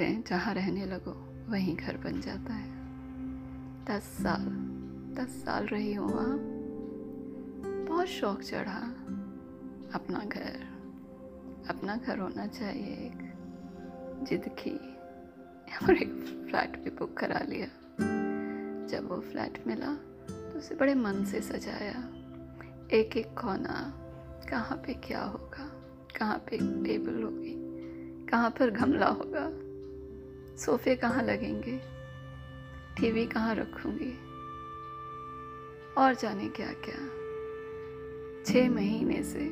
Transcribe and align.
कहते 0.00 0.12
हैं, 0.12 0.24
जहाँ 0.28 0.52
रहने 0.54 0.84
लगो, 0.86 1.12
वहीं 1.48 1.74
घर 1.76 1.96
बन 1.96 2.20
जाता 2.20 2.52
है। 2.52 2.68
दस 3.84 4.02
साल 4.22 4.44
दस 5.16 5.32
साल 5.44 5.66
रही 5.66 5.92
हूँ 5.94 6.08
वहाँ। 6.08 6.38
बहुत 7.88 8.06
शौक 8.06 8.42
चढ़ा। 8.42 8.78
अपना 9.94 10.24
घर 10.24 10.56
अपना 11.68 11.96
घर 11.96 12.18
होना 12.18 12.46
चाहिए 12.46 12.94
एक 12.96 14.24
जिद 14.28 14.48
की, 14.58 14.74
और 15.76 15.96
एक 15.96 16.14
फ्लैट 16.48 16.82
भी 16.84 16.90
बुक 16.90 17.16
करा 17.18 17.44
लिया। 17.48 17.68
जब 18.88 19.08
वो 19.10 19.20
फ्लैट 19.22 19.62
मिला 19.66 19.94
तो 20.26 20.58
उसे 20.58 20.74
बड़े 20.74 20.94
मन 20.94 21.24
से 21.24 21.40
सजाया। 21.42 21.98
एक 22.92 23.16
एक 23.16 23.38
कोना, 23.38 23.78
कहाँ 24.50 24.76
पे 24.76 24.94
क्या 24.94 25.22
होगा, 25.22 25.70
कहाँ 26.18 26.38
पे 26.38 26.56
टेबल 26.84 27.22
होगी, 27.22 27.56
कहाँ 28.26 28.50
पर 28.50 28.70
गमला 28.70 29.08
होगा 29.08 29.50
सोफे 30.60 30.94
कहाँ 30.96 31.22
लगेंगे? 31.22 31.76
टीवी 32.96 33.26
कहाँ 33.26 33.54
रखूँगी? 33.54 34.12
और 35.98 36.14
जाने 36.14 36.48
क्या 36.48 36.72
क्या 36.86 36.98
छः 38.44 38.68
महीने 38.70 39.22
से 39.22 39.48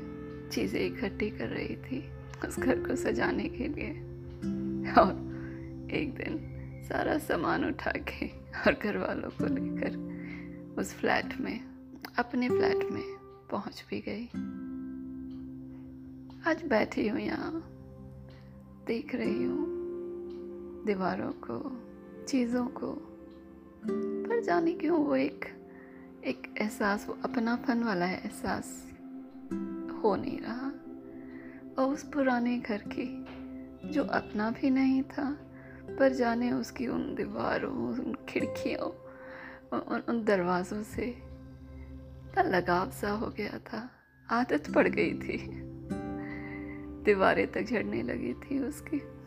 चीज़ें 0.51 0.81
इकट्ठी 0.81 1.31
कर 1.31 1.49
रही 1.49 1.77
थी 1.77 2.01
उस 2.49 2.59
घर 2.59 2.79
को 2.79 2.97
सजाने 2.97 3.49
के 3.49 3.69
लिए। 3.69 3.91
और 4.93 5.13
एक 5.93 6.15
दिन 6.15 6.39
सारा 6.89 7.19
सामान 7.19 7.65
उठा 7.65 7.93
के 8.11 8.29
और 8.61 8.73
घर 8.75 8.97
वालों 8.97 9.31
को 9.31 9.47
लेकर 9.47 9.97
उस 10.81 10.95
फ्लैट 10.95 11.41
में, 11.41 11.61
अपने 12.19 12.49
फ्लैट 12.49 12.91
में 12.91 13.03
पहुँच 13.51 13.85
भी 13.91 14.01
गई। 14.09 14.25
आज 16.51 16.63
बैठी 16.65 17.09
हूँ 17.09 17.21
यहाँ, 17.21 17.53
देख 18.87 19.15
रही 19.15 19.45
हूँ 19.45 19.68
दीवारों 20.89 21.33
को 21.33 21.83
चीज़ों 22.25 22.67
को। 22.67 22.93
पर 24.29 24.41
जाने 24.41 24.73
क्यों 24.73 25.05
वो 25.05 25.17
एक 25.17 25.45
एक 26.25 26.55
एहसास 26.59 27.09
वो 27.09 27.19
अपनापन 27.25 27.83
वाला 27.83 28.07
एहसास 28.07 28.93
हो 30.03 30.17
नहीं 30.17 30.39
रहा? 30.41 30.69
और 31.79 31.93
उस 31.95 32.03
पुराने 32.03 32.59
घर 32.59 32.85
की 32.97 33.27
जो 33.91 34.05
अपना 34.05 34.51
भी 34.51 34.71
नहीं 34.71 35.03
था 35.03 35.37
पर 35.99 36.13
जाने 36.13 36.53
उसकी 36.53 36.87
उन 36.87 37.15
दीवारों 37.15 37.73
उन 37.73 38.17
खिड़कियों 38.29 38.91
उन, 39.79 40.03
उन 40.09 40.25
दरवाज़ों 40.25 40.83
से 40.83 41.05
इतना 41.05 42.43
लगाव 42.43 42.91
सा 42.91 43.11
हो 43.11 43.27
गया 43.27 43.59
था। 43.59 43.91
आदत 44.31 44.75
पड़ 44.75 44.89
गई 44.89 45.15
थी। 45.15 45.51
दीवारें 47.03 47.53
तक 47.53 47.63
झड़ने 47.63 48.03
लगी 48.03 48.35
थी 48.35 48.59
उसकी। 48.59 49.18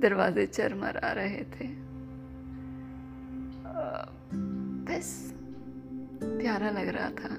दरवाजे 0.00 0.46
चरमर 0.46 0.92
रहे 0.92 1.44
थे। 1.44 1.90
बस, 4.84 5.34
प्यारा 6.22 6.70
लग 6.70 6.88
रहा 6.88 7.10
था। 7.10 7.36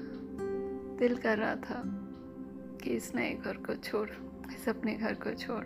दिल 0.98 1.16
कर 1.16 1.38
रहा 1.38 1.54
था 1.54 1.82
कि 2.82 2.90
इस 2.90 3.14
नए 3.14 3.34
घर 3.34 3.56
को 3.56 3.74
छोड़, 3.74 4.08
इस 4.54 4.68
अपने 4.68 4.94
घर 4.94 5.14
को 5.14 5.34
छोड़, 5.34 5.64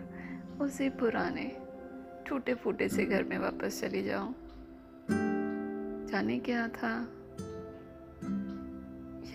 उसी 0.61 0.89
पुराने 0.89 1.57
टूटे 2.29 2.53
फूटे 2.53 2.89
से 2.89 3.05
घर 3.05 3.23
में 3.23 3.37
वापस 3.37 3.81
चली 3.81 4.03
जाऊँ। 4.03 4.35
जाने 6.07 6.39
क्या 6.39 6.67
था? 6.67 7.01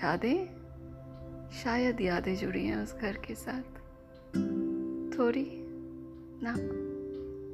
यादें? 0.05 0.63
शायद 1.51 2.01
यादें 2.01 2.37
जुड़ी 2.37 2.67
हैं 2.67 2.77
उस 2.77 2.95
घर 2.95 3.17
के 3.17 3.35
साथ। 3.35 3.63
थोड़ी 5.19 5.47
ना। 6.43 6.92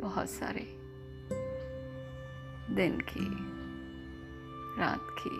बहुत 0.02 0.30
सारे 0.30 0.66
दिन 2.75 3.00
की, 3.00 3.28
रात 4.81 5.06
की, 5.19 5.38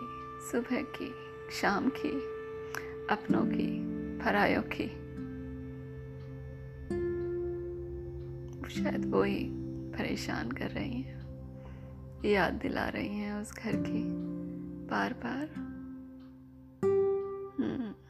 सुबह 0.50 0.82
की, 0.82 1.12
शाम 1.60 1.88
की, 1.88 2.10
अपनों 3.10 3.44
की, 3.47 3.68
परायों 4.18 4.62
की। 4.62 4.88
शायद 8.74 9.10
वो 9.10 9.22
ही 9.22 9.44
परेशान 9.92 10.52
कर 10.52 10.70
रही 10.70 11.02
हैं, 11.02 11.18
याद 12.24 12.52
दिला 12.52 12.88
रही 12.88 13.08
हैं 13.08 13.41
उस 13.41 13.52
घर 13.54 13.76
की 13.76 14.02
बार 14.91 15.12
बार 15.12 15.48
हम्म। 17.58 18.07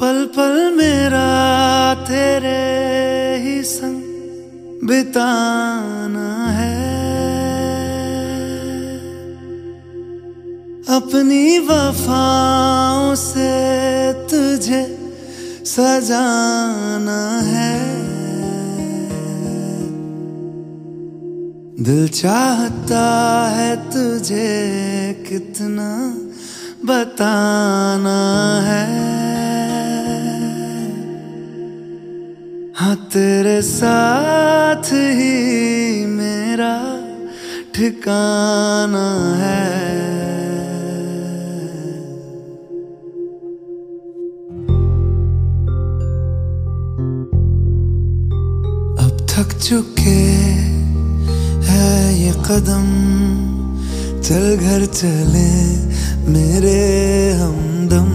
पल 0.00 0.28
पल 0.36 0.74
मेरा 0.76 1.94
तेरे 1.94 2.60
ही 3.42 3.62
संग 3.62 4.02
बिताना 4.88 6.50
है। 6.50 6.78
अपनी 10.96 11.58
वफाओं 11.58 13.14
से 13.14 13.52
तुझे 14.12 14.82
सजाना 15.66 17.40
है। 17.40 17.78
दिल 21.84 22.08
चाहता 22.08 23.04
है 23.50 23.76
तुझे 23.90 24.48
कितना 25.28 26.14
बताना 26.84 28.20
है। 28.64 29.29
हाँ 32.90 32.96
तेरे 33.06 33.60
साथ 33.62 34.88
ही 35.14 36.06
मेरा 36.06 36.74
ठिकाना 37.74 39.04
है। 39.40 39.60
अब 48.98 49.26
थक 49.30 49.56
चुके 49.62 50.18
है 51.70 51.94
ये 52.18 52.32
कदम, 52.50 52.90
चल 54.18 54.56
घर 54.56 54.86
चले 54.98 55.50
मेरे 56.32 56.78
हमदम। 57.38 58.10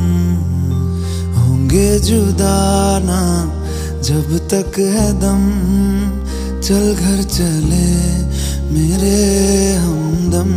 होंगे 1.38 1.90
जुदा 2.00 2.58
ना 3.00 3.22
जब 4.06 4.28
तक 4.48 4.78
है 4.80 5.06
दम, 5.20 5.44
चल 6.60 6.84
घर 6.96 7.24
चले 7.24 7.88
मेरे 8.74 9.16
हमदम। 9.76 10.52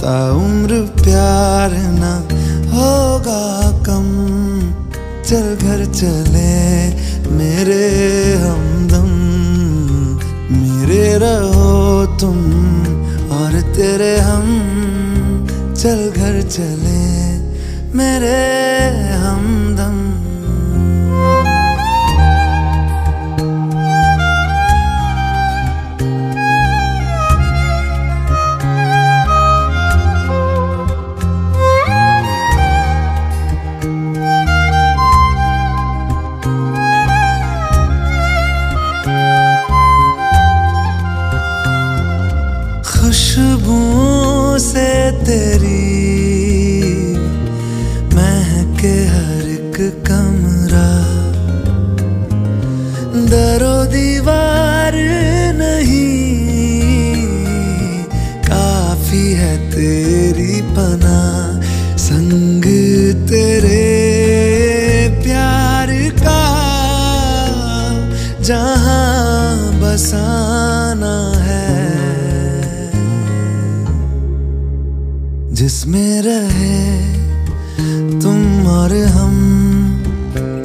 ताउम्र 0.00 0.80
प्यार 1.02 1.70
ना 1.72 2.12
होगा 2.72 3.44
कम, 3.86 4.08
चल 5.24 5.56
घर 5.56 5.84
चले 5.94 6.52
मेरे 7.32 7.84
हमदम। 8.36 9.10
मेरे 10.56 11.18
रहो 11.18 12.06
तुम 12.20 12.38
और 13.32 13.60
तेरे 13.76 14.16
हम, 14.20 14.46
चल 15.74 16.10
घर 16.10 16.42
चले 16.42 17.02
मेरे 17.94 18.36
हमदम 19.14 19.41
खुशबू 43.12 43.78
से 44.58 44.88
तेरी 45.24 46.11
जिसमें 75.62 76.22
रहे 76.22 76.78
तुम 78.20 78.66
और 78.66 78.92
हम, 79.04 79.36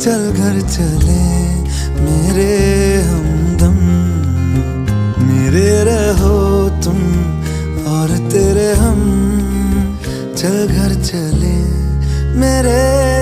चल 0.02 0.32
घर 0.32 0.62
चले 0.62 1.26
मेरे 2.02 2.56
हमदम। 3.02 3.78
मेरे 5.28 5.84
रहो 5.84 6.70
तुम 6.70 6.98
और 7.94 8.18
तेरे 8.32 8.74
हम, 8.74 9.04
चल 10.38 10.68
घर 10.68 10.96
चले 11.04 11.58
मेरे 12.40 13.17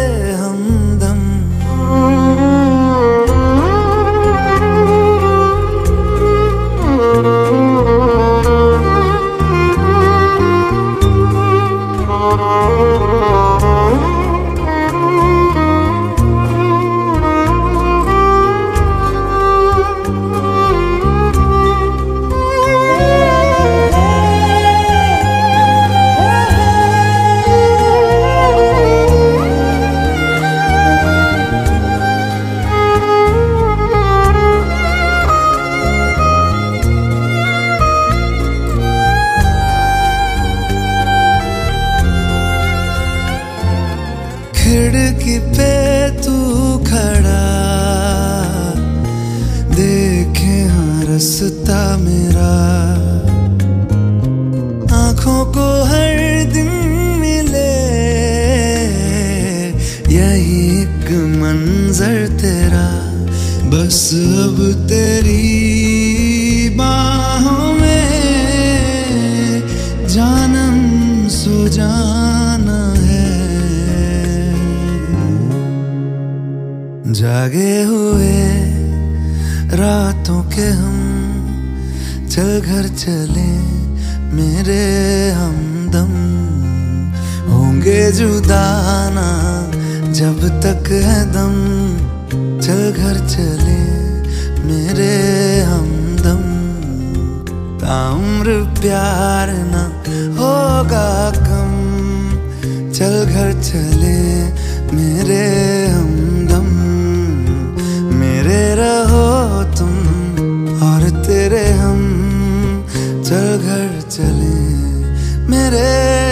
तेरा, 62.45 62.87
बस 63.69 63.99
अब 64.39 64.57
तेरी 64.89 66.69
बाहों 66.77 67.73
में 67.73 68.07
जानम 70.07 70.77
सो 71.27 71.67
जाना 71.67 72.77
है। 73.01 73.29
जागे 77.13 77.73
हुए 77.83 78.37
रातों 79.75 80.41
के 80.53 80.67
हम, 80.71 80.99
चल 82.29 82.51
घर 82.61 82.87
चले 82.95 83.49
मेरे 84.35 84.83
हमदम 85.31 86.13
होंगे 87.51 88.01
जुदाना 88.11 89.29
जब 90.13 90.37
तक 90.61 90.91
है 90.91 91.19
दम। 91.31 91.74
चल 92.65 92.91
घर 92.91 93.27
चले 93.27 93.81
मेरे 94.63 95.61
हमदम। 95.61 96.41
ताम्र 97.77 98.79
प्यार 98.81 99.49
ना 99.49 99.83
होगा 100.39 101.31
कम। 101.31 101.73
चल 102.91 103.25
घर 103.25 103.61
चले 103.61 104.43
मेरे 104.95 105.45
हमदम। 105.87 106.65
मेरे 108.15 108.75
रहो 108.75 109.63
तुम 109.63 109.95
और 110.87 111.23
तेरे 111.25 111.69
हम। 111.69 112.01
चल 113.25 113.57
घर 113.57 114.01
चले 114.09 114.55
मेरे 115.47 116.24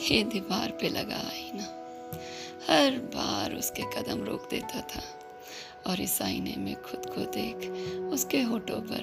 ये 0.00 0.22
दीवार 0.24 0.70
पे 0.80 0.88
लगा 0.88 1.16
आईना। 1.28 1.64
हर 2.68 2.98
बार 3.14 3.54
उसके 3.54 3.82
कदम 3.94 4.22
रोक 4.24 4.48
देता 4.50 4.80
था 4.90 5.02
और 5.86 6.00
इस 6.00 6.20
आईने 6.22 6.54
में 6.58 6.74
खुद 6.82 7.06
को 7.06 7.24
देख 7.32 7.68
उसके 8.12 8.40
होठों 8.42 8.80
पर 8.82 9.02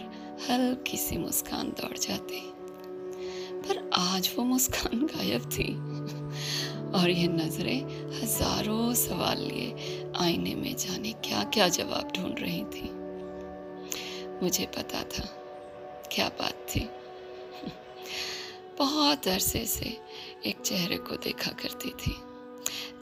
हल्की 0.50 0.98
सी 0.98 1.18
मुस्कान 1.18 1.70
दौड़ 1.80 1.98
जाती। 1.98 2.42
पर 3.60 3.90
आज 3.94 4.30
वो 4.38 4.44
मुस्कान 4.46 5.06
गायब 5.06 5.50
थी 5.52 5.70
और 6.92 7.10
ये 7.10 7.28
नज़रें 7.28 7.82
हज़ारों 8.14 8.94
सवाल 8.96 9.42
लिए 9.42 10.04
आईने 10.18 10.56
में 10.56 10.76
जाने 10.76 11.12
क्या 11.26 11.44
क्या 11.54 11.68
जवाब 11.70 12.12
ढूंढ 12.16 12.40
रही 12.40 12.64
थी। 12.74 12.90
मुझे 14.42 14.66
पता 14.78 15.04
था 15.04 15.28
क्या 16.12 16.28
बात 16.40 16.66
थी। 16.70 16.88
बहुत 18.80 19.28
अरसे 19.28 19.66
से 19.66 19.98
एक 20.46 20.60
चेहरे 20.60 20.98
को 20.98 21.16
देखा 21.16 21.52
करती 21.52 21.90
थी। 21.90 22.16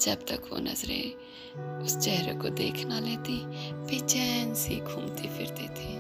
जब 0.01 0.15
तक 0.15 0.49
वो 0.53 0.59
नज़रें 0.59 1.13
उस 1.83 1.97
चेहरे 1.97 2.33
को 2.33 2.49
देख 2.49 2.85
ना 2.85 2.99
लेती, 2.99 3.41
बेचैन 3.73 4.55
सी 4.55 4.75
घूमती 4.75 5.37
फिरती 5.37 5.63
थी। 5.63 5.97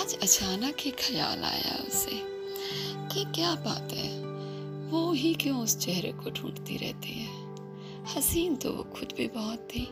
आज 0.00 0.18
अचानक 0.22 0.76
ही 0.80 0.90
ख्याल 0.90 1.42
आया 1.44 1.84
उसे 1.88 2.22
कि 3.14 3.24
क्या 3.24 3.54
बात 3.54 3.92
है। 3.92 4.24
वो 4.90 5.12
ही 5.12 5.34
क्यों 5.34 5.62
उस 5.62 5.78
चेहरे 5.78 6.12
को 6.12 6.30
ढूंढती 6.30 6.76
रहती 6.76 7.08
है? 7.08 7.48
हसीन 8.16 8.56
तो 8.56 8.72
वो 8.72 8.82
खुद 8.82 9.08
भी 9.16 9.26
बहुत 9.26 9.58
थी 9.58 9.84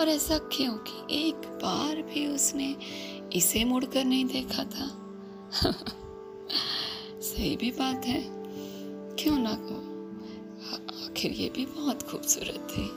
और 0.00 0.08
ऐसा 0.08 0.38
क्यों 0.38 0.74
कि 0.74 1.20
एक 1.28 1.34
बार 1.34 2.02
भी 2.02 2.26
उसने 2.26 2.76
इसे 3.32 3.64
मुड़कर 3.64 4.04
नहीं 4.04 4.24
देखा 4.24 4.64
था? 4.64 4.96
सही 7.20 7.56
भी 7.56 7.70
बात 7.70 8.06
है। 8.06 8.39
क्यों 9.22 9.38
ना 9.38 9.54
कहो 9.54 11.10
आखिर 11.10 11.32
ये 11.32 11.48
भी 11.48 11.66
बहुत 11.66 12.02
खूबसूरत 12.02 12.68
थी। 12.70 12.90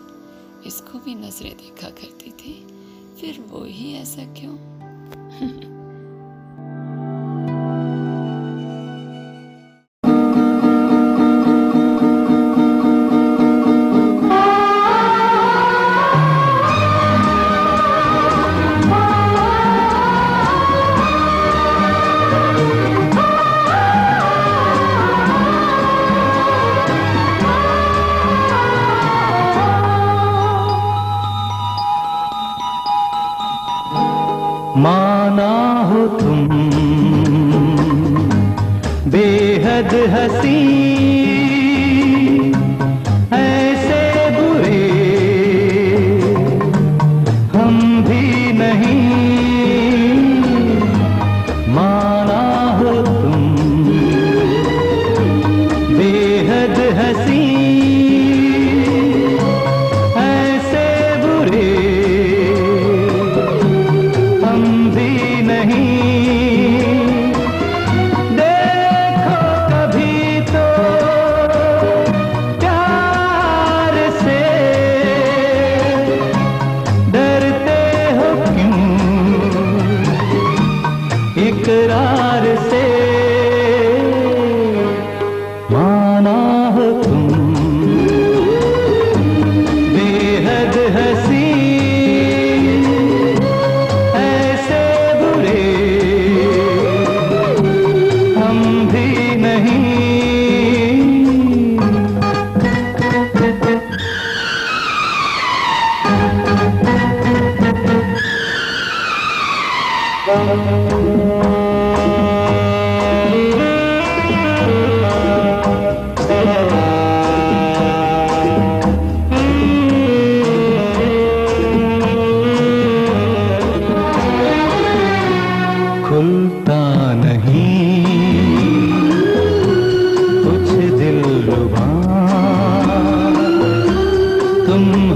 इसको 0.68 1.00
भी 1.00 1.16
नज़रें 1.16 1.58
देखा 1.58 1.90
करती 1.90 2.32
थी। 2.32 2.68
फिर 3.22 3.42
वो 3.42 3.64
ही 3.64 3.94
ऐसा 3.94 4.34
क्यों? 4.34 4.54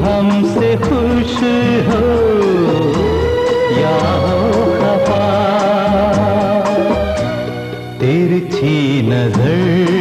हमसे 0.07 0.75
खुश 0.83 1.35
हो 1.87 2.01
या 3.79 4.36
சீனதழ் 8.57 9.96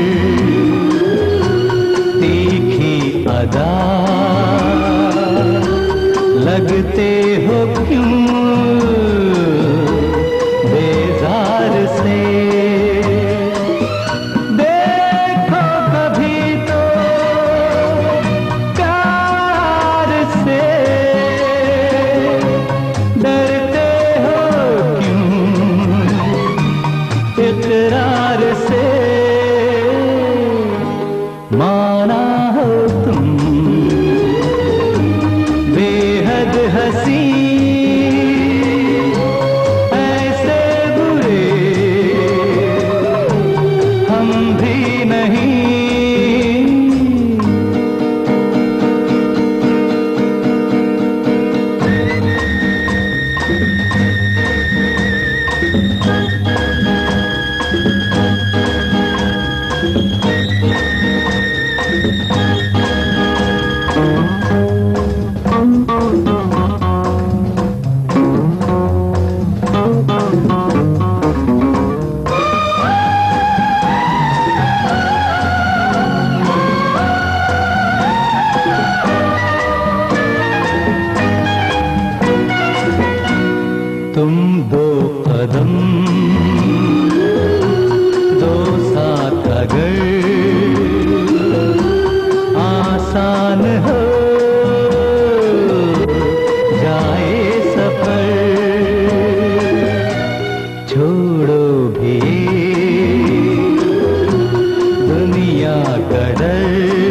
கடல் 106.13 107.06